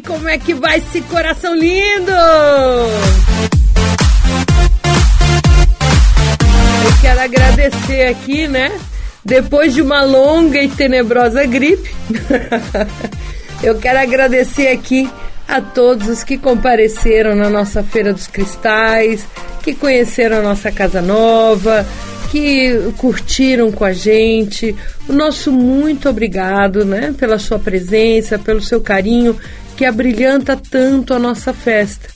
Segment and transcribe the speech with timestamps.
[0.00, 2.12] Como é que vai esse coração lindo?
[6.84, 8.72] Eu quero agradecer aqui, né?
[9.24, 11.90] Depois de uma longa e tenebrosa gripe,
[13.62, 15.08] eu quero agradecer aqui
[15.48, 19.26] a todos os que compareceram na nossa Feira dos Cristais,
[19.62, 21.86] que conheceram a nossa casa nova,
[22.30, 24.76] que curtiram com a gente.
[25.08, 29.36] O nosso muito obrigado, né, pela sua presença, pelo seu carinho
[29.76, 32.08] que abrilhanta tanto a nossa festa.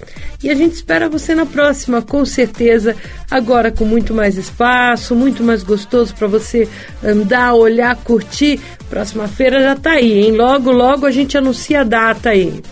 [0.43, 2.97] E a gente espera você na próxima, com certeza,
[3.31, 6.67] agora com muito mais espaço, muito mais gostoso para você
[7.05, 8.59] andar, olhar, curtir.
[8.89, 10.33] Próxima feira já tá aí, hein?
[10.33, 12.63] Logo, logo a gente anuncia a data aí.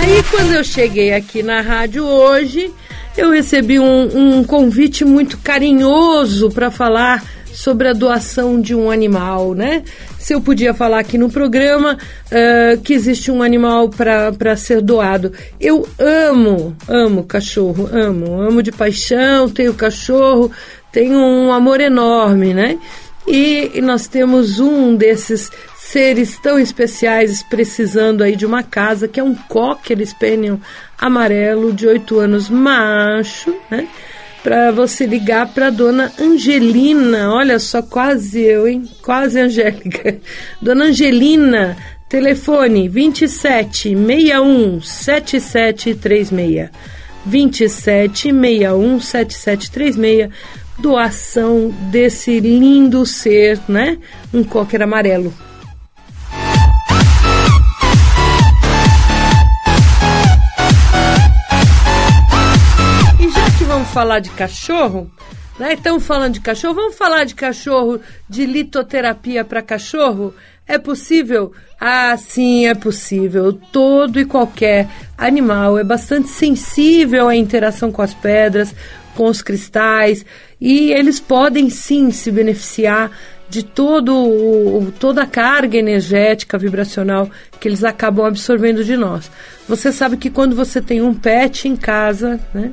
[0.00, 2.72] Aí quando eu cheguei aqui na rádio hoje,
[3.16, 7.22] eu recebi um, um convite muito carinhoso para falar
[7.62, 9.84] sobre a doação de um animal, né?
[10.18, 15.32] Se eu podia falar aqui no programa uh, que existe um animal para ser doado.
[15.60, 20.50] Eu amo, amo cachorro, amo, amo de paixão, tenho cachorro,
[20.90, 22.80] tenho um amor enorme, né?
[23.28, 29.22] E nós temos um desses seres tão especiais precisando aí de uma casa, que é
[29.22, 30.58] um Cocker Spaniel
[30.98, 33.86] amarelo de 8 anos, macho, né?
[34.42, 38.88] Para você ligar para dona Angelina, olha só, quase eu, hein?
[39.00, 40.18] Quase Angélica.
[40.60, 41.76] Dona Angelina,
[42.08, 46.70] telefone 27 61 7736.
[47.24, 50.30] 27 61 7736
[50.78, 53.98] doação desse lindo ser, né?
[54.34, 55.32] Um cocker amarelo.
[63.92, 65.10] Falar de cachorro,
[65.58, 65.74] né?
[65.74, 70.34] Estamos falando de cachorro, vamos falar de cachorro, de litoterapia para cachorro?
[70.66, 71.52] É possível?
[71.78, 73.52] Ah, sim, é possível.
[73.52, 74.88] Todo e qualquer
[75.18, 78.74] animal é bastante sensível à interação com as pedras,
[79.14, 80.24] com os cristais,
[80.58, 83.10] e eles podem sim se beneficiar
[83.50, 87.30] de todo o, toda a carga energética, vibracional
[87.60, 89.30] que eles acabam absorvendo de nós.
[89.68, 92.72] Você sabe que quando você tem um pet em casa, né?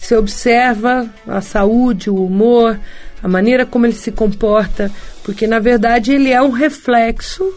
[0.00, 2.80] Você observa a saúde, o humor,
[3.22, 4.90] a maneira como ele se comporta,
[5.22, 7.52] porque na verdade ele é um reflexo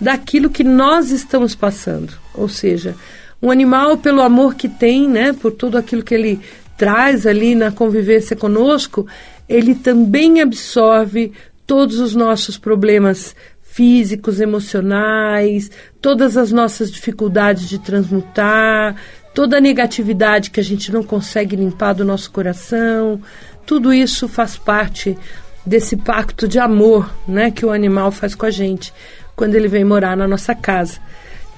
[0.00, 2.14] daquilo que nós estamos passando.
[2.34, 2.96] Ou seja,
[3.40, 6.40] um animal, pelo amor que tem, né, por tudo aquilo que ele
[6.78, 9.06] traz ali na convivência conosco,
[9.48, 11.32] ele também absorve
[11.66, 15.70] todos os nossos problemas físicos, emocionais,
[16.00, 18.96] todas as nossas dificuldades de transmutar,
[19.34, 23.20] toda a negatividade que a gente não consegue limpar do nosso coração,
[23.64, 25.16] tudo isso faz parte
[25.64, 28.92] desse pacto de amor, né, que o animal faz com a gente
[29.34, 30.98] quando ele vem morar na nossa casa.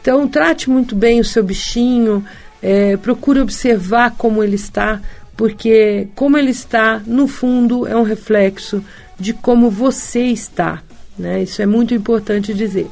[0.00, 2.24] Então trate muito bem o seu bichinho,
[2.62, 5.00] é, procure observar como ele está,
[5.36, 8.84] porque como ele está, no fundo, é um reflexo
[9.18, 10.82] de como você está.
[11.18, 11.42] Né?
[11.42, 12.88] Isso é muito importante dizer.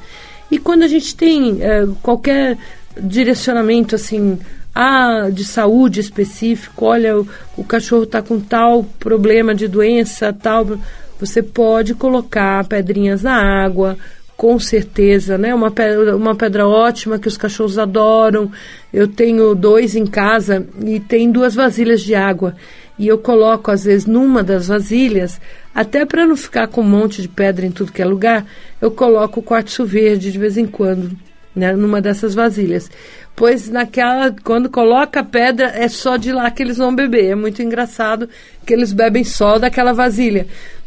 [0.51, 2.59] E quando a gente tem é, qualquer
[3.01, 4.39] direcionamento assim
[4.75, 10.79] ah, de saúde específico, olha, o, o cachorro está com tal problema de doença, tal.
[11.21, 13.97] Você pode colocar pedrinhas na água,
[14.37, 15.55] com certeza, né?
[15.55, 18.51] Uma pedra, uma pedra ótima que os cachorros adoram.
[18.93, 22.57] Eu tenho dois em casa e tem duas vasilhas de água.
[22.99, 25.41] E eu coloco, às vezes, numa das vasilhas,
[25.75, 28.45] até para não ficar com um monte de pedra em tudo que é lugar,
[28.81, 31.11] eu coloco o quartzo verde de vez em quando,
[31.55, 31.75] né?
[31.75, 32.91] Numa dessas vasilhas
[33.35, 37.31] pois naquela quando coloca a pedra é só de lá que eles vão beber.
[37.31, 38.29] É muito engraçado
[38.65, 40.47] que eles bebem só daquela vasilha.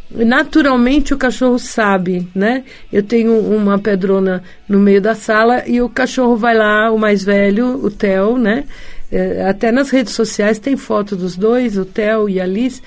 [0.09, 2.63] Naturalmente o cachorro sabe, né?
[2.94, 7.24] Eu tenho uma pedrona no meio da sala e o cachorro vai lá, o mais
[7.24, 8.65] velho, o Theo, né?
[9.12, 12.81] É, até nas redes sociais tem foto dos dois, o Theo e a Alice.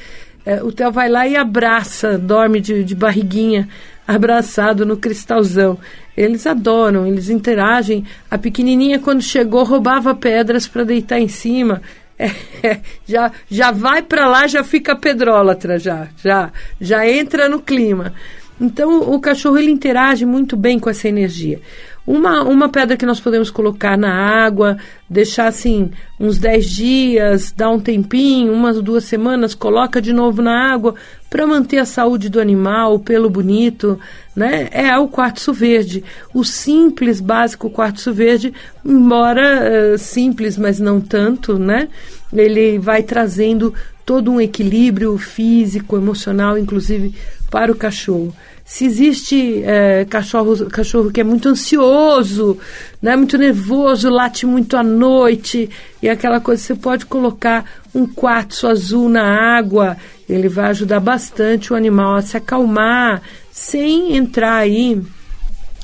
[0.46, 3.69] É, o Theo vai lá e abraça, dorme de, de barriguinha
[4.08, 5.78] abraçado no cristalzão.
[6.16, 8.06] Eles adoram, eles interagem.
[8.31, 11.82] A pequenininha, quando chegou, roubava pedras para deitar em cima.
[12.60, 16.50] É, já, já vai para lá, já fica pedrólatra, já, já,
[16.81, 18.12] já entra no clima.
[18.60, 21.61] Então, o cachorro ele interage muito bem com essa energia.
[22.08, 24.78] Uma, uma pedra que nós podemos colocar na água,
[25.10, 30.72] deixar assim uns 10 dias, dar um tempinho, umas duas semanas, coloca de novo na
[30.72, 30.94] água
[31.28, 34.00] para manter a saúde do animal, o pelo bonito,
[34.34, 34.70] né?
[34.72, 36.02] É o quartzo verde.
[36.32, 41.88] O simples, básico quartzo verde, embora uh, simples, mas não tanto, né?
[42.32, 43.75] Ele vai trazendo
[44.06, 47.14] todo um equilíbrio físico, emocional, inclusive
[47.50, 48.34] para o cachorro
[48.69, 52.59] se existe é, cachorro, cachorro que é muito ansioso,
[53.00, 55.70] né, muito nervoso, late muito à noite
[56.03, 59.97] e aquela coisa, você pode colocar um quartzo azul na água,
[60.29, 65.00] ele vai ajudar bastante o animal a se acalmar, sem entrar aí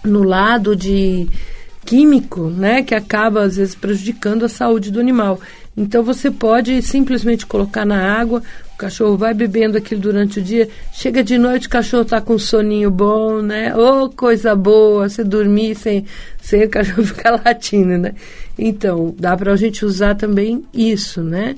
[0.05, 1.27] no lado de
[1.87, 5.41] químico, né, que acaba às vezes prejudicando a saúde do animal.
[5.75, 8.43] Então você pode simplesmente colocar na água,
[8.75, 12.35] o cachorro vai bebendo aquilo durante o dia, chega de noite, o cachorro está com
[12.35, 13.75] um soninho bom, né?
[13.75, 16.05] Ô, oh, coisa boa, você dormir sem,
[16.43, 18.15] sem o cachorro ficar latindo, né?
[18.59, 21.55] Então, dá para a gente usar também isso, né?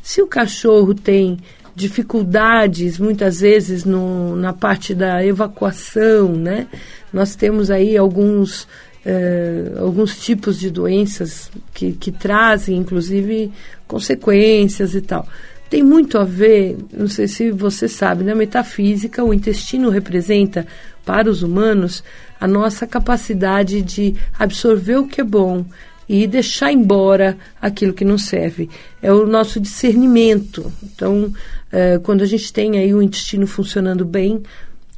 [0.00, 1.38] Se o cachorro tem
[1.74, 6.68] dificuldades, muitas vezes, no, na parte da evacuação, né?
[7.12, 8.68] Nós temos aí alguns
[9.04, 13.50] é, alguns tipos de doenças que, que trazem, inclusive,
[13.88, 15.26] consequências e tal.
[15.70, 20.66] Tem muito a ver, não sei se você sabe, na metafísica, o intestino representa
[21.06, 22.02] para os humanos
[22.40, 25.64] a nossa capacidade de absorver o que é bom
[26.08, 28.68] e deixar embora aquilo que não serve.
[29.00, 30.72] É o nosso discernimento.
[30.82, 31.32] Então,
[31.70, 34.42] é, quando a gente tem aí o intestino funcionando bem,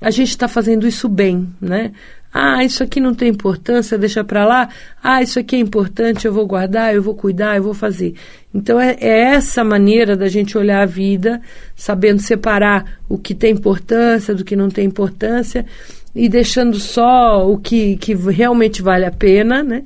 [0.01, 1.93] a gente está fazendo isso bem, né?
[2.33, 4.69] Ah, isso aqui não tem importância, deixa para lá.
[5.03, 8.15] Ah, isso aqui é importante, eu vou guardar, eu vou cuidar, eu vou fazer.
[8.55, 11.43] Então é, é, essa maneira da gente olhar a vida,
[11.77, 15.67] sabendo separar o que tem importância do que não tem importância
[16.15, 19.83] e deixando só o que, que realmente vale a pena, né?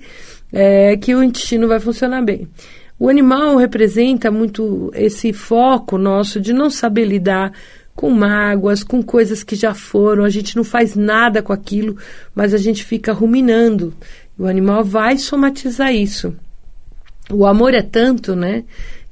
[0.53, 2.49] É, que o intestino vai funcionar bem.
[2.99, 7.53] O animal representa muito esse foco nosso de não saber lidar
[7.97, 11.97] com mágoas, com coisas que já foram, a gente não faz nada com aquilo,
[12.35, 13.95] mas a gente fica ruminando.
[14.39, 16.37] O animal vai somatizar isso.
[17.31, 18.65] O amor é tanto, né,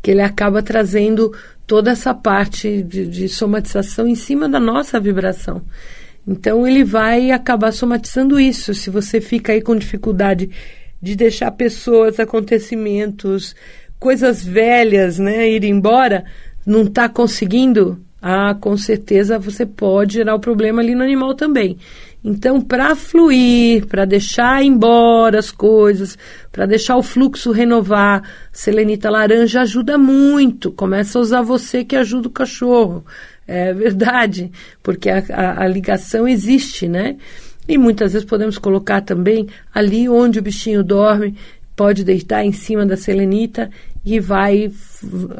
[0.02, 1.34] que ele acaba trazendo
[1.66, 5.62] toda essa parte de, de somatização em cima da nossa vibração.
[6.28, 8.74] Então ele vai acabar somatizando isso.
[8.74, 10.50] Se você fica aí com dificuldade
[11.00, 13.56] de deixar pessoas, acontecimentos,
[13.98, 16.24] coisas velhas, né, ir embora,
[16.66, 21.76] não está conseguindo, ah, com certeza você pode gerar o problema ali no animal também.
[22.24, 26.16] Então, para fluir, para deixar embora as coisas,
[26.50, 30.72] para deixar o fluxo renovar, selenita laranja ajuda muito.
[30.72, 33.04] Começa a usar você que ajuda o cachorro.
[33.46, 34.50] É verdade,
[34.82, 37.16] porque a, a, a ligação existe, né?
[37.68, 41.36] E muitas vezes podemos colocar também ali onde o bichinho dorme,
[41.76, 43.68] pode deitar em cima da selenita
[44.04, 44.70] e vai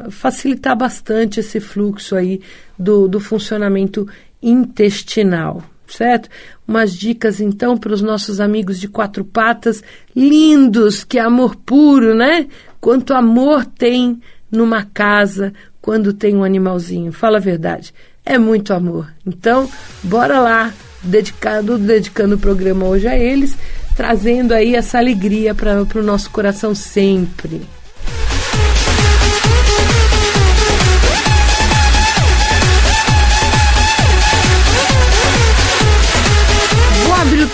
[0.09, 2.41] facilitar bastante esse fluxo aí
[2.77, 4.07] do, do funcionamento
[4.41, 6.29] intestinal, certo?
[6.67, 9.83] Umas dicas então para os nossos amigos de quatro patas,
[10.15, 12.47] lindos, que amor puro, né?
[12.81, 14.19] Quanto amor tem
[14.51, 17.93] numa casa quando tem um animalzinho, fala a verdade.
[18.25, 19.13] É muito amor.
[19.23, 19.69] Então,
[20.01, 23.55] bora lá, dedicado, dedicando o programa hoje a eles,
[23.95, 27.61] trazendo aí essa alegria para o nosso coração sempre.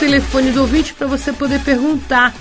[0.02, 2.34] Telefone do ouvinte para você poder perguntar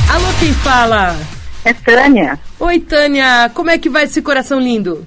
[0.10, 1.16] Alô, quem fala?
[1.64, 2.38] É Tânia.
[2.60, 3.50] Oi, Tânia.
[3.54, 5.06] Como é que vai esse coração lindo?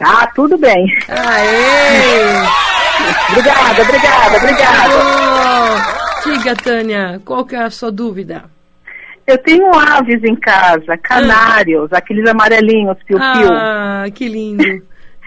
[0.00, 0.86] Ah, tudo bem.
[1.08, 2.66] Aê!
[3.30, 4.94] Obrigada, obrigada, obrigada.
[4.96, 8.44] Oh, diga, Tânia, qual que é a sua dúvida?
[9.26, 13.52] Eu tenho aves em casa, canários, aqueles amarelinhos, piu-piu.
[13.52, 14.62] Ah, que lindo.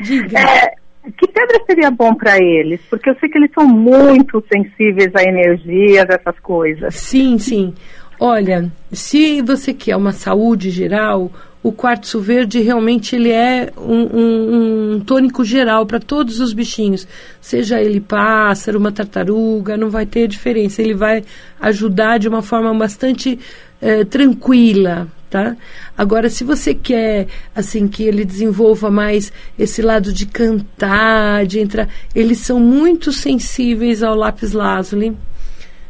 [0.02, 0.40] Diga.
[0.40, 0.72] É,
[1.18, 2.80] que pedra seria bom para eles?
[2.90, 6.96] Porque eu sei que eles são muito sensíveis a energias, essas coisas.
[6.96, 7.74] Sim, sim.
[8.20, 14.94] Olha, se você quer uma saúde geral, o quartzo verde realmente ele é um, um,
[14.94, 17.06] um tônico geral para todos os bichinhos.
[17.42, 20.82] Seja ele pássaro, uma tartaruga, não vai ter diferença.
[20.82, 21.24] Ele vai
[21.60, 23.38] ajudar de uma forma bastante
[23.82, 25.58] eh, tranquila, tá?
[25.98, 31.89] Agora, se você quer, assim, que ele desenvolva mais esse lado de cantar, de entrar,
[32.16, 35.16] eles são muito sensíveis ao lápis lazuli.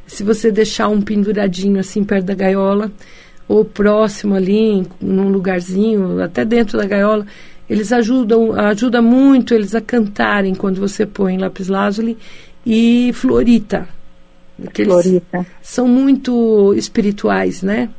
[0.08, 2.92] Se você deixar um penduradinho assim perto da gaiola,
[3.50, 7.25] ou próximo ali, num lugarzinho, até dentro da gaiola,
[7.70, 12.18] eles ajudam, ajuda muito eles a cantarem quando você põe lápis lazuli
[12.65, 13.86] e florita.
[14.74, 15.46] Florita.
[15.62, 17.89] são muito espirituais, né?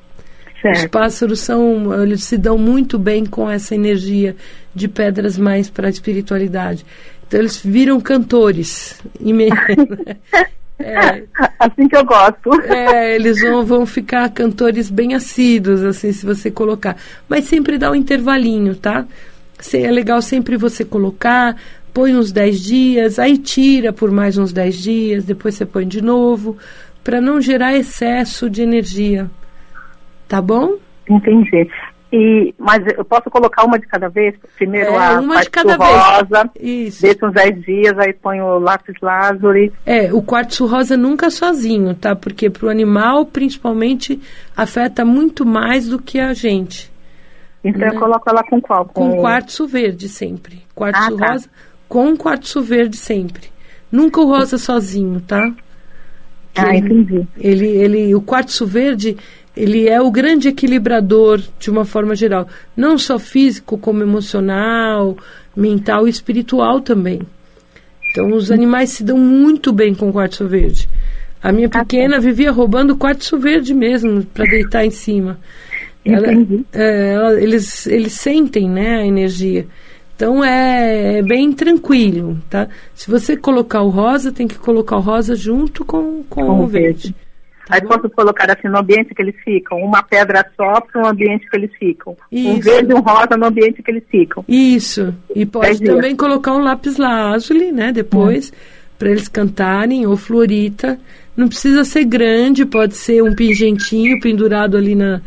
[0.57, 0.91] Os Certo.
[0.91, 4.37] pássaros são, eles se dão muito bem com essa energia
[4.75, 6.85] de pedras mais para a espiritualidade.
[7.27, 9.01] Então eles viram cantores.
[9.19, 9.49] ime-
[10.81, 11.25] é,
[11.59, 12.51] Assim que eu gosto.
[12.63, 16.97] é, eles vão, vão ficar cantores bem assíduos, assim, se você colocar.
[17.29, 19.07] Mas sempre dá um intervalinho, tá?
[19.75, 21.55] É legal sempre você colocar,
[21.93, 26.03] põe uns 10 dias, aí tira por mais uns 10 dias, depois você põe de
[26.03, 26.57] novo,
[27.05, 29.31] para não gerar excesso de energia.
[30.27, 30.77] Tá bom?
[31.09, 31.69] Entendi.
[32.13, 34.35] E, mas eu posso colocar uma de cada vez?
[34.57, 37.03] Primeiro É, a uma de parte rosa, Isso.
[37.03, 39.73] deixo uns 10 dias, aí ponho o lápis lazuli.
[39.87, 42.17] É, o quartzo rosa nunca sozinho, tá?
[42.17, 44.21] Porque para o animal, principalmente,
[44.57, 46.91] afeta muito mais do que a gente.
[47.63, 48.85] Então eu coloco ela com qual?
[48.87, 48.91] Né?
[48.93, 50.63] Com quartzo verde sempre.
[50.75, 51.33] Quartzo Ah, tá.
[51.33, 51.49] rosa
[51.89, 53.51] com quartzo verde sempre.
[53.93, 55.53] Nunca o rosa sozinho, tá?
[56.55, 57.29] Que Ah, ele- entendi.
[57.39, 59.17] Ele, ele, o quartzo verde,
[59.63, 65.17] ele é o grande equilibrador de uma forma geral, não só físico, como emocional,
[65.57, 67.21] mental e espiritual também.
[68.11, 70.89] Então, os animais se dão muito bem com quartzo verde.
[71.43, 75.39] A minha pequena vivia roubando quartzo verde mesmo para deitar em cima.
[76.05, 76.29] Ela-
[76.73, 79.67] é, ela- eles, eles sentem né, a energia.
[80.17, 82.69] Então é, é bem tranquilo, tá?
[82.95, 86.65] Se você colocar o rosa, tem que colocar o rosa junto com, com, Com o
[86.65, 87.09] o verde.
[87.09, 87.15] verde.
[87.71, 91.49] Aí posso colocar assim no ambiente que eles ficam, uma pedra só para o ambiente
[91.49, 92.17] que eles ficam.
[92.33, 92.63] Um Isso.
[92.63, 94.45] verde e um rosa no ambiente que eles ficam.
[94.49, 95.15] Isso.
[95.35, 95.95] E pode Dez dias.
[95.95, 97.93] também colocar um lápis lazuli, né?
[97.93, 98.53] Depois,
[98.99, 100.99] para eles cantarem, ou florita.
[101.37, 105.21] Não precisa ser grande, pode ser um pingentinho pendurado ali na,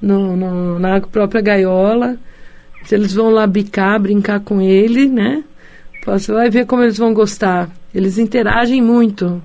[0.00, 2.16] no- no- na própria gaiola.
[2.84, 5.44] Se eles vão lá bicar, brincar com ele, né?
[6.06, 7.68] Você vai ver como eles vão gostar.
[7.94, 9.40] Eles interagem muito,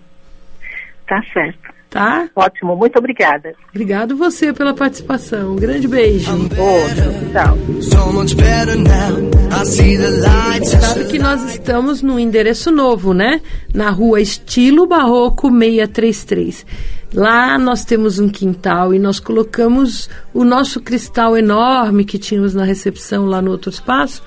[1.07, 1.64] Tá certo.
[1.95, 2.29] Tá?
[2.35, 3.55] Ótimo, muito obrigada.
[3.69, 5.53] Obrigado você pela participação.
[5.53, 6.29] Um grande beijo.
[6.29, 7.57] Outro, tchau.
[7.81, 9.31] So much better now.
[9.49, 10.71] I see the lights.
[10.71, 13.39] Sabe que nós estamos no endereço novo, né?
[13.73, 16.65] Na rua Estilo Barroco 633.
[17.13, 22.65] Lá nós temos um quintal e nós colocamos o nosso cristal enorme que tínhamos na
[22.65, 24.21] recepção lá no outro espaço,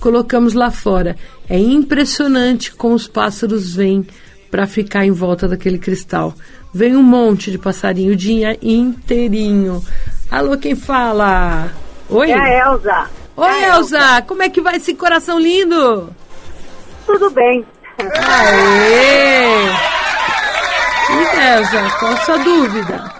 [0.00, 1.16] colocamos lá fora.
[1.46, 4.06] É impressionante como os pássaros vêm
[4.50, 6.34] para ficar em volta daquele cristal.
[6.72, 9.82] Vem um monte de passarinho o dia inteirinho.
[10.30, 11.68] Alô, quem fala?
[12.08, 12.30] Oi?
[12.30, 13.10] É a Elza.
[13.36, 16.14] Oi, Elza, como é que vai esse coração lindo?
[17.04, 17.66] Tudo bem.
[17.98, 19.66] Aê!
[21.10, 23.12] E Elza, qual a sua dúvida?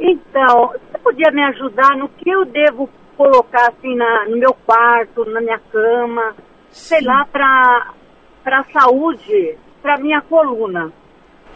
[0.00, 5.24] Então, você podia me ajudar no que eu devo colocar assim na, no meu quarto,
[5.26, 6.34] na minha cama,
[6.72, 7.92] sei lá, para
[8.42, 10.92] para saúde, para minha coluna.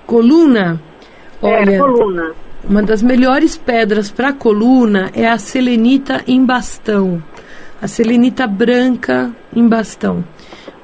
[0.06, 0.80] Coluna?
[1.43, 2.33] É, Olha, coluna.
[2.69, 7.23] uma das melhores pedras para coluna é a selenita em bastão.
[7.81, 10.25] A selenita branca em bastão.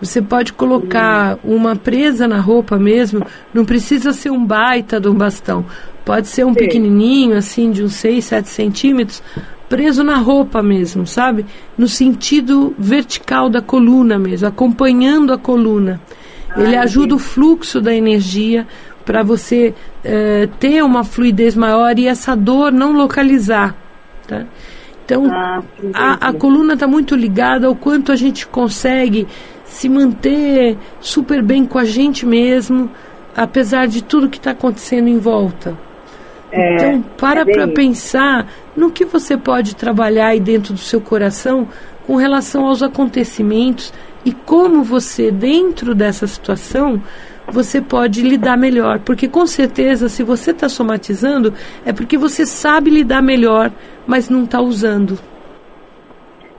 [0.00, 5.14] Você pode colocar uma presa na roupa mesmo, não precisa ser um baita de um
[5.14, 5.64] bastão.
[6.04, 6.58] Pode ser um Sim.
[6.58, 9.22] pequenininho, assim, de uns 6, 7 centímetros,
[9.68, 11.46] preso na roupa mesmo, sabe?
[11.78, 16.00] No sentido vertical da coluna mesmo, acompanhando a coluna.
[16.56, 18.66] Ele ajuda o fluxo da energia
[19.04, 23.74] para você eh, ter uma fluidez maior e essa dor não localizar.
[24.26, 24.44] Tá?
[25.04, 29.26] Então, Ah, a, a coluna está muito ligada ao quanto a gente consegue
[29.64, 32.90] se manter super bem com a gente mesmo,
[33.36, 35.76] apesar de tudo que está acontecendo em volta.
[36.52, 41.00] É, então, para é para pensar no que você pode trabalhar aí dentro do seu
[41.00, 41.66] coração
[42.06, 43.92] com relação aos acontecimentos
[44.24, 47.02] e como você, dentro dessa situação,
[47.48, 49.00] você pode lidar melhor.
[49.00, 51.52] Porque com certeza, se você está somatizando,
[51.84, 53.70] é porque você sabe lidar melhor,
[54.06, 55.18] mas não está usando.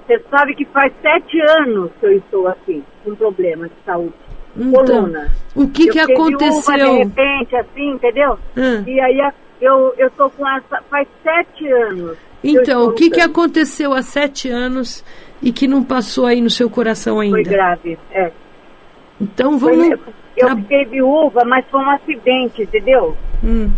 [0.06, 4.14] Você sabe que faz sete anos que eu estou assim, com problema de saúde.
[4.56, 5.32] Então, coluna.
[5.56, 6.76] o que, eu que aconteceu?
[6.76, 8.38] Viúva, de repente, assim, entendeu?
[8.56, 8.84] Hum.
[8.86, 10.82] E aí eu, eu tô com essa.
[10.90, 12.18] Faz sete anos.
[12.44, 15.04] Então, o que, que aconteceu há sete anos
[15.42, 17.38] e que não passou aí no seu coração ainda?
[17.38, 18.32] Foi grave, é.
[19.24, 19.90] Então vamos.
[20.38, 23.16] eu tra- fiquei viúva, mas foi um acidente, entendeu?
[23.44, 23.70] Hum.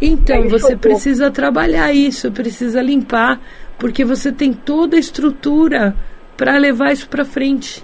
[0.00, 0.78] Então, você chocou.
[0.78, 3.40] precisa trabalhar isso, precisa limpar,
[3.78, 5.94] porque você tem toda a estrutura
[6.36, 7.82] para levar isso para frente,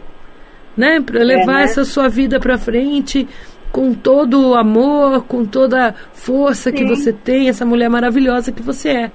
[0.77, 1.01] né?
[1.01, 1.63] Para levar né?
[1.65, 3.29] essa sua vida para frente
[3.73, 6.89] com todo o amor, com toda a força que Sim.
[6.89, 9.13] você tem, essa mulher maravilhosa que você é,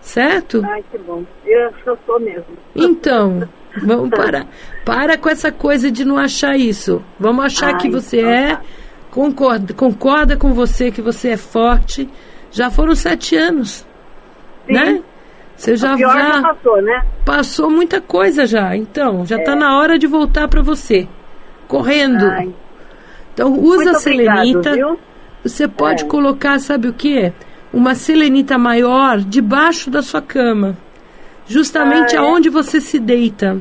[0.00, 0.62] certo?
[0.64, 1.24] Ai, que bom.
[1.44, 2.46] Eu, eu sou mesmo.
[2.74, 3.48] Então,
[3.84, 4.46] vamos parar.
[4.84, 7.02] Para com essa coisa de não achar isso.
[7.18, 8.62] Vamos achar Ah, que você então é, tá.
[9.10, 12.08] concorda, concorda com você que você é forte.
[12.50, 13.86] Já foram sete anos,
[14.66, 14.72] Sim.
[14.72, 15.02] né?
[15.56, 17.02] Você já, O pior já já passou, né?
[17.24, 18.76] passou muita coisa já.
[18.76, 19.56] Então, já está É.
[19.56, 21.08] na hora de voltar para você.
[21.66, 22.26] Correndo.
[22.26, 22.50] Ai,
[23.32, 24.70] Então, usa muito a selenita.
[24.70, 24.98] obrigado?
[25.42, 26.06] Você pode É.
[26.06, 27.32] colocar, sabe o que?
[27.72, 30.76] Uma selenita maior debaixo da sua cama.
[31.46, 32.22] Justamente Ah, é?
[32.22, 33.58] aonde você se deita.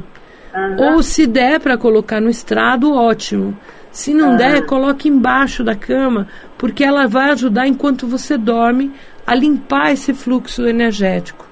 [0.53, 0.95] Aham.
[0.95, 3.57] Ou se der para colocar no estrado, ótimo.
[3.91, 4.35] Se não Ah.
[4.35, 6.27] der, coloque embaixo da cama,
[6.57, 8.91] porque ela vai ajudar enquanto você dorme
[9.25, 11.45] a limpar esse fluxo energético.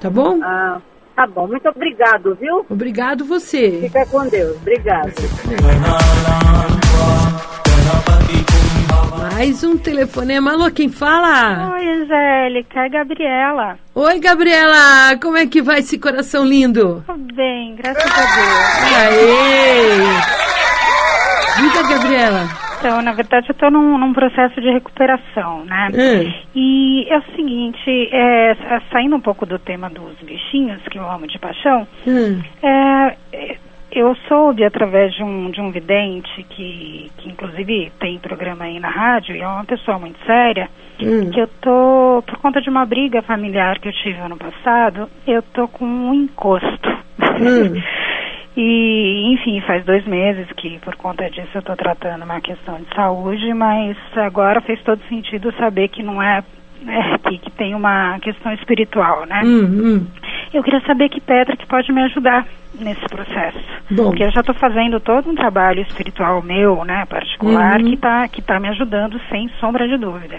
[0.00, 0.40] Tá bom?
[0.42, 0.78] Ah,
[1.14, 1.46] tá bom.
[1.46, 2.64] Muito obrigado, viu?
[2.68, 3.80] Obrigado você.
[3.82, 4.56] Fica com Deus.
[4.56, 5.12] Obrigado.
[9.18, 10.52] Mais um telefonema.
[10.52, 11.72] Alô, quem fala?
[11.72, 13.78] Oi, Angélica, é Gabriela.
[13.94, 15.16] Oi, Gabriela.
[15.20, 17.02] Como é que vai esse coração lindo?
[17.34, 18.94] Bem, graças a Deus.
[18.96, 19.96] Aê!
[21.62, 22.44] Diga, Gabriela.
[22.78, 25.88] Então, na verdade, eu estou num, num processo de recuperação, né?
[25.94, 26.32] Hum.
[26.54, 31.10] E é o seguinte, é, sa- saindo um pouco do tema dos bichinhos, que eu
[31.10, 32.40] amo de paixão, Hum.
[32.62, 33.56] é, é,
[33.98, 38.88] eu soube através de um, de um vidente que, que inclusive tem programa aí na
[38.88, 41.30] rádio, e é uma pessoa muito séria, Hum.
[41.30, 45.42] que eu tô, por conta de uma briga familiar que eu tive ano passado, eu
[45.42, 46.88] tô com um encosto.
[47.40, 47.80] Hum.
[48.58, 52.86] E, enfim, faz dois meses que por conta disso eu estou tratando uma questão de
[52.94, 56.42] saúde, mas agora fez todo sentido saber que não é,
[56.88, 59.42] é que, que tem uma questão espiritual, né?
[59.44, 60.06] Hum, hum.
[60.54, 62.46] Eu queria saber que pedra que pode me ajudar
[62.78, 63.58] nesse processo.
[63.90, 64.04] Bom.
[64.04, 67.86] Porque eu já estou fazendo todo um trabalho espiritual meu, né, particular, Uhum.
[67.86, 70.38] que está que tá me ajudando sem sombra de dúvida.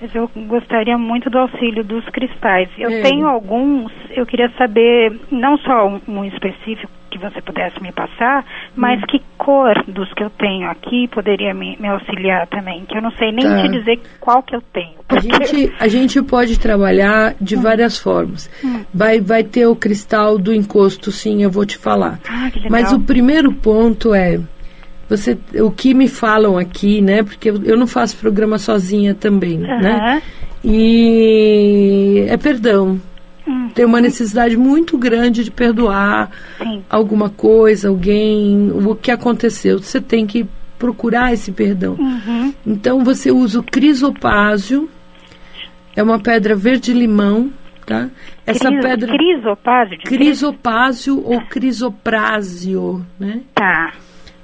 [0.00, 2.68] Mas eu gostaria muito do auxílio dos cristais.
[2.78, 3.02] Eu É.
[3.02, 8.44] tenho alguns, eu queria saber, não só um, um específico que você pudesse me passar,
[8.74, 9.06] mas Hum.
[9.06, 13.10] que cor dos que eu tenho aqui poderia me, me auxiliar também, que eu não
[13.12, 13.62] sei nem Tá.
[13.62, 14.94] te dizer qual que eu tenho.
[15.08, 18.48] A gente, a gente pode trabalhar de várias formas.
[18.94, 22.18] Vai, vai ter o cristal do encosto, sim, eu vou te falar.
[22.28, 22.50] Ah.
[22.70, 24.40] Mas o primeiro ponto é
[25.08, 27.22] você, o que me falam aqui, né?
[27.22, 29.92] Porque eu, eu não faço programa sozinha também, né?
[29.92, 30.22] Aham.
[30.64, 32.98] E é perdão.
[33.46, 33.68] Uhum.
[33.70, 36.82] Tem uma necessidade muito grande de perdoar Sim.
[36.88, 39.78] alguma coisa, alguém, o que aconteceu.
[39.80, 40.46] Você tem que
[40.78, 41.94] procurar esse perdão.
[41.98, 42.52] Uhum.
[42.66, 44.88] Então você usa o crisopásio,
[45.94, 47.50] é uma pedra verde limão,
[47.86, 48.08] tá?
[48.46, 53.40] Essa Cris- pedra Crisopásio crisopásio ou crisoprásio, né?
[53.54, 53.92] Tá.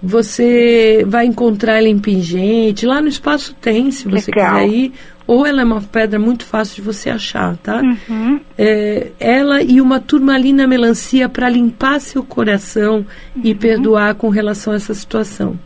[0.01, 4.61] Você vai encontrar ela em pingente, lá no espaço tem, se você Legal.
[4.61, 4.93] quiser ir,
[5.29, 7.83] ou ela é uma pedra muito fácil de você achar, tá?
[7.83, 8.41] Uhum.
[8.57, 13.05] É, ela e uma turmalina melancia para limpar seu coração
[13.45, 15.51] e perdoar com relação a essa situação.
[15.51, 15.59] Uhum.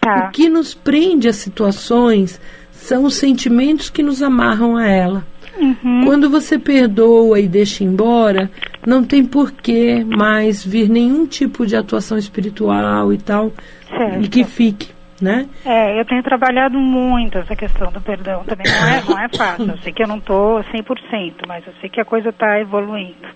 [0.00, 0.28] Tá.
[0.28, 5.26] O que nos prende às situações são os sentimentos que nos amarram a ela.
[5.58, 6.04] Uhum.
[6.04, 8.48] Quando você perdoa e deixa embora,
[8.86, 13.52] não tem por que mais vir nenhum tipo de atuação espiritual e tal,
[13.88, 14.24] Certo.
[14.24, 15.48] e que fique, né?
[15.64, 18.66] É, eu tenho trabalhado muito essa questão do perdão também.
[18.66, 19.70] Não é, não é fácil.
[19.70, 23.28] Eu sei que eu não estou 100%, mas eu sei que a coisa está evoluindo.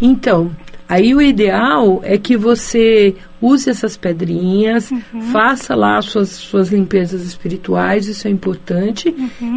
[0.00, 0.50] Então,
[0.88, 4.90] aí o ideal é que você use essas pedrinhas,
[5.32, 9.14] faça lá suas, suas limpezas espirituais, isso é importante,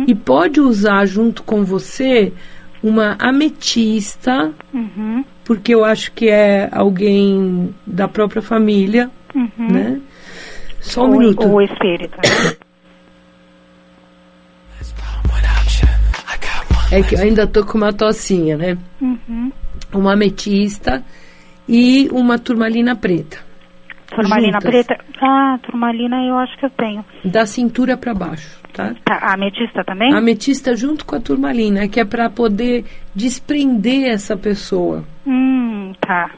[0.08, 2.32] e pode usar junto com você
[2.82, 5.25] uma ametista, Uhum.
[5.43, 9.10] porque eu acho que é alguém da própria família,
[9.58, 9.99] né?
[10.80, 11.48] Só um o, minuto.
[11.48, 12.18] o espírito.
[16.92, 18.78] É que eu ainda tô com uma tocinha, né?
[19.00, 19.52] Uhum.
[19.94, 21.04] Uma ametista
[21.68, 23.38] e uma turmalina preta.
[24.10, 24.70] Turmalina Juntas.
[24.70, 24.98] preta.
[25.22, 27.06] Ah, turmalina eu acho que eu tenho.
[27.24, 28.96] Da cintura para baixo, tá?
[29.06, 30.12] Tá, a ametista também?
[30.13, 35.04] A ametista junto com a turmalina, que é para poder desprender essa pessoa.
[35.28, 36.32] Hum, tá.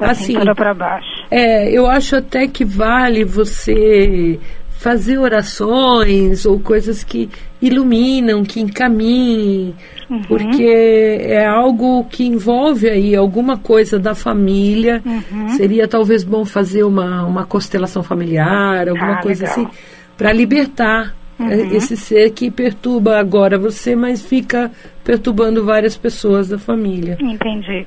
[0.00, 1.06] Da Assim, cintura pra baixo.
[1.30, 4.38] É, eu acho até que vale você
[4.78, 7.28] fazer orações ou coisas que
[7.60, 9.74] iluminam, que encaminhem,
[10.08, 10.22] Uhum.
[10.22, 10.64] porque
[11.20, 15.02] é algo que envolve aí alguma coisa da família.
[15.04, 15.48] Uhum.
[15.50, 19.66] Seria talvez bom fazer uma, uma constelação familiar, alguma Ah, coisa legal.
[19.66, 19.68] assim,
[20.16, 21.48] para libertar Uhum.
[21.50, 24.70] é, esse ser que perturba agora você, mas fica
[25.04, 27.16] perturbando várias pessoas da família.
[27.20, 27.86] Entendi.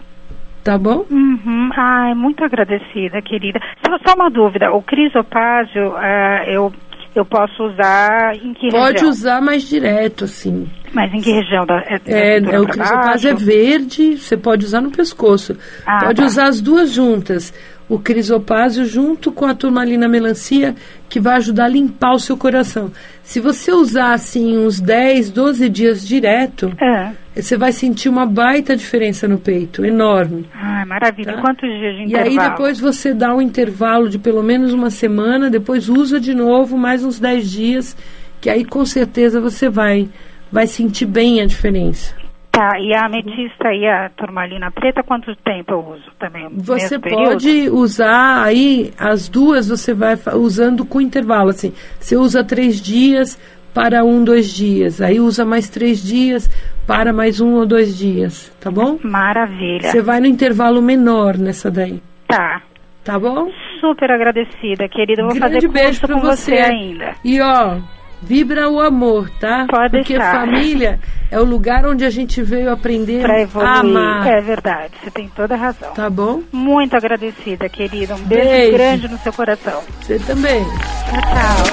[0.63, 1.05] Tá bom?
[1.09, 1.69] Uhum.
[1.75, 3.59] Ai, muito agradecida, querida.
[3.85, 6.71] Só, só uma dúvida, o crisopásio, ah, eu,
[7.13, 9.09] eu posso usar em que Pode região?
[9.09, 10.67] usar mais direto, assim.
[10.93, 14.79] Mas em que região da, é, É, é, o crisopásio é verde, você pode usar
[14.79, 15.57] no pescoço.
[15.85, 16.25] Ah, pode tá.
[16.27, 17.53] usar as duas juntas.
[17.89, 20.73] O crisopásio junto com a turmalina melancia,
[21.09, 22.91] que vai ajudar a limpar o seu coração.
[23.23, 27.11] Se você usar assim uns 10, 12 dias direto, É.
[27.35, 30.45] você vai sentir uma baita diferença no peito, enorme.
[30.53, 31.33] Ai, maravilha.
[31.33, 31.41] Tá.
[31.41, 32.29] Quantos dias de E intervalo?
[32.41, 36.77] aí depois você dá um intervalo de pelo menos uma semana, depois usa de novo
[36.77, 37.97] mais uns 10 dias,
[38.41, 40.07] que aí com certeza você vai
[40.51, 42.13] vai sentir bem a diferença.
[42.55, 46.47] Tá, e a ametista e a turmalina preta, quanto tempo eu uso também?
[46.51, 47.29] Você Mesmo período?
[47.31, 51.73] pode usar aí as duas, você vai usando com intervalo, assim.
[51.99, 53.39] Você usa três dias
[53.73, 55.01] para um, dois dias.
[55.01, 56.47] Aí usa mais três dias
[56.85, 58.99] para mais um ou dois dias, tá bom?
[59.03, 59.89] Maravilha.
[59.89, 62.61] Você vai no intervalo menor nessa daí, Tá.
[63.03, 63.49] tá bom?
[63.81, 65.23] Super agradecida, querida.
[65.23, 66.51] Eu vou Grande fazer beijo curso com você.
[66.51, 67.15] você ainda.
[67.25, 67.77] E ó,
[68.25, 69.65] vibra o amor, tá?
[69.69, 70.31] Pode Porque deixar.
[70.39, 70.99] família
[71.31, 73.69] é o lugar onde a gente veio aprender Pra a evoluir.
[73.71, 75.91] amar, É verdade, você tem toda a razão.
[75.93, 76.41] tá bom?
[76.51, 78.15] Muito agradecida, querida.
[78.15, 78.73] Um beijo, Beijo.
[78.77, 79.81] grande no seu coração.
[80.01, 80.63] Você também.
[80.63, 81.63] Tchau.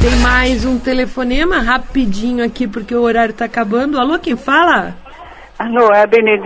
[0.00, 3.98] Tem mais um telefonema rapidinho aqui porque o horário tá acabando.
[3.98, 4.94] Alô, quem fala?
[5.58, 6.38] Alô, é a São,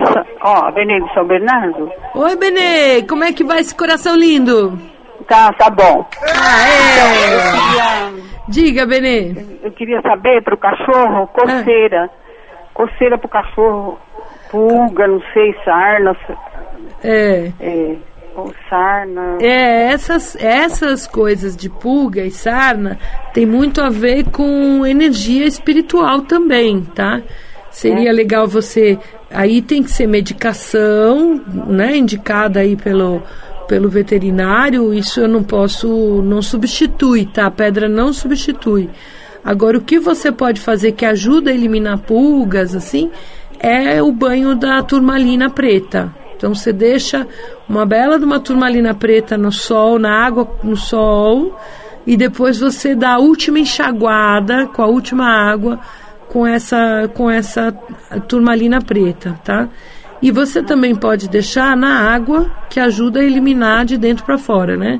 [0.43, 1.89] ó, a Benê de São Bernardo?
[2.15, 4.79] Oi, Benê, como é que vai esse coração lindo?
[5.27, 6.05] Tá, tá bom.
[6.35, 7.35] Ah, é.
[7.35, 8.08] Eu queria,
[8.49, 9.33] Diga, Benê.
[9.63, 12.09] eu queria saber pro cachorro, coceira.
[12.73, 13.99] Coceira pro cachorro,
[14.49, 16.15] pulga, não sei, sarna,
[17.03, 17.51] É.
[17.59, 17.95] é,
[18.35, 19.37] ou sarna.
[19.41, 22.97] É, essas, essas coisas de pulga e sarna
[23.33, 27.21] tem muito a ver com energia espiritual também, tá?
[27.69, 28.97] Seria legal você.
[29.29, 31.97] Aí tem que ser medicação, né?
[31.97, 33.21] Indicada aí pelo,
[33.69, 34.91] pelo veterinário.
[34.91, 35.87] Isso eu não posso.
[36.23, 37.45] Não substitui, tá?
[37.45, 38.89] A pedra não substitui.
[39.45, 43.09] Agora, o que você pode fazer que ajuda a eliminar pulgas, assim,
[43.59, 46.13] é o banho da turmalina preta.
[46.35, 47.27] Então você deixa
[47.67, 51.57] uma bela de uma turmalina preta no sol, na água no sol,
[52.07, 55.79] e depois você dá a última enxaguada com a última água
[56.29, 57.71] com essa com essa
[58.27, 59.67] turmalina preta, tá?
[60.21, 64.75] E você também pode deixar na água que ajuda a eliminar de dentro para fora,
[64.75, 64.99] né?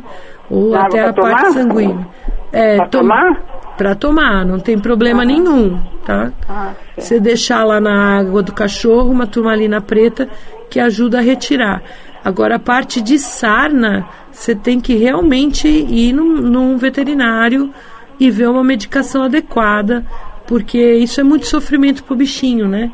[0.49, 1.51] Ou Na até a parte tomar?
[1.51, 2.07] sanguínea.
[2.51, 3.39] É, Pra tom- tomar?
[3.77, 6.31] Pra tomar, não tem problema nenhum, tá?
[6.47, 6.71] Ah.
[6.97, 10.27] Você deixar lá na água do cachorro uma turmalina preta
[10.69, 11.81] que ajuda a retirar.
[12.23, 17.71] Agora, a parte de sarna, você tem que realmente ir num, num veterinário
[18.19, 20.05] e ver uma medicação adequada,
[20.45, 22.91] porque isso é muito sofrimento pro bichinho, né?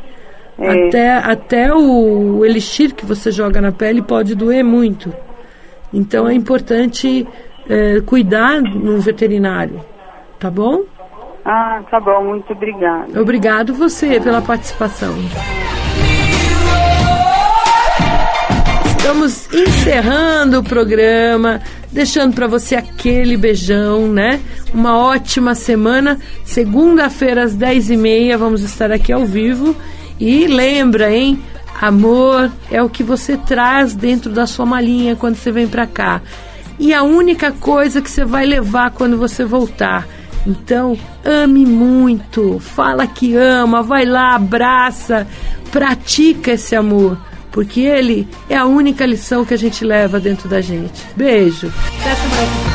[0.57, 0.87] É.
[0.87, 5.13] Até, até o, elixir que você joga na pele pode doer muito.
[5.93, 7.27] Então é importante
[7.69, 9.79] eh, cuidar no veterinário,
[10.39, 10.83] tá bom?
[11.43, 13.21] Ah, tá bom, muito obrigada.
[13.21, 15.13] Obrigado você pela participação.
[18.97, 24.41] Estamos encerrando o programa, deixando para você aquele beijão, né?
[24.73, 26.17] Uma ótima semana.
[26.43, 29.75] Segunda-feira às 10h30 vamos estar aqui ao vivo.
[30.19, 31.41] E lembra, hein?
[31.81, 36.21] Amor é o que você traz dentro da sua malinha quando você vem para cá.
[36.79, 40.07] E a única coisa que você vai levar quando você voltar.
[40.45, 45.27] Então, ame muito, fala que ama, vai lá, abraça,
[45.71, 47.17] pratica esse amor,
[47.51, 51.03] porque ele é a única lição que a gente leva dentro da gente.
[51.15, 51.73] Beijo.
[51.99, 52.74] Até